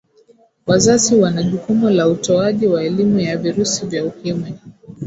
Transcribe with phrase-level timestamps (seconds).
[0.65, 4.53] wazazi wana jukumu la utoaji wa elimu ya virusi vya ukimwi